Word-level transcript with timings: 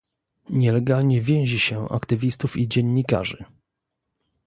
Nielegalnie 0.49 1.21
więzi 1.21 1.59
się 1.59 1.89
aktywistów 1.89 2.57
i 2.57 2.67
dziennikarzy 2.67 3.45